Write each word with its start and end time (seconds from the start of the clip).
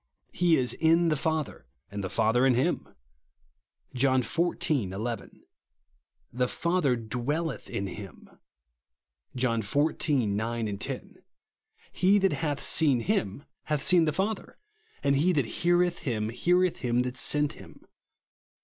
He 0.33 0.57
is" 0.57 0.73
in 0.89 1.09
the 1.09 1.15
Father, 1.15 1.67
and 1.91 2.03
the 2.03 2.09
Father 2.09 2.43
in 2.47 2.55
him" 2.55 2.87
(John 3.93 4.23
xiv. 4.23 4.91
11); 4.91 5.43
"the 6.33 6.47
Father 6.47 6.95
dwelleth 6.95 7.69
in 7.69 7.85
him" 7.85 8.27
(John 9.35 9.61
xiv. 9.61 10.27
9, 10.27 10.77
10); 10.79 11.17
"he 11.91 12.17
that 12.17 12.33
hath 12.33 12.63
seen 12.63 13.01
him 13.01 13.43
hath 13.65 13.83
seen 13.83 14.05
the 14.05 14.11
Father;" 14.11 14.57
and 15.03 15.17
"he 15.17 15.33
that 15.33 15.45
heareth 15.61 15.99
him, 15.99 16.29
heareth 16.29 16.77
him 16.77 17.03
that 17.03 17.15
sent 17.15 17.53
him." 17.53 17.85